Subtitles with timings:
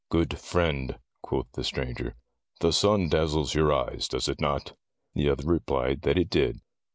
[0.09, 2.15] "Good friend," quoth the stranger,
[2.59, 4.75] "the sun dazzles your eyes, does it not?"
[5.13, 6.57] The other replied that it did.